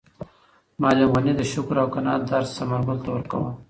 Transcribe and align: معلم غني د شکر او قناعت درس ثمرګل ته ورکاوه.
معلم 0.81 1.09
غني 1.15 1.33
د 1.37 1.41
شکر 1.53 1.75
او 1.81 1.87
قناعت 1.95 2.21
درس 2.31 2.49
ثمرګل 2.57 2.97
ته 3.03 3.09
ورکاوه. 3.11 3.51